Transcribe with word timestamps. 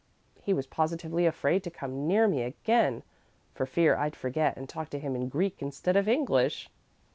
He 0.41 0.51
was 0.51 0.65
positively 0.65 1.27
afraid 1.27 1.63
to 1.63 1.69
come 1.69 2.07
near 2.07 2.27
me 2.27 2.41
again, 2.41 3.03
for 3.53 3.67
fear 3.67 3.95
I'd 3.95 4.15
forget 4.15 4.57
and 4.57 4.67
talk 4.67 4.89
to 4.89 4.99
him 4.99 5.15
in 5.15 5.29
Greek 5.29 5.61
instead 5.61 5.95
of 5.95 6.07
English." 6.07 6.71